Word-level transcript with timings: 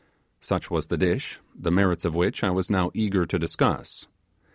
Such 0.39 0.71
was 0.71 0.87
the 0.87 0.97
dish, 0.97 1.39
the 1.53 1.69
merits 1.69 2.05
of 2.05 2.15
which 2.15 2.43
I 2.43 2.49
was 2.49 2.71
now 2.71 2.89
eager 2.95 3.27
to 3.27 3.37
discuss. 3.37 4.07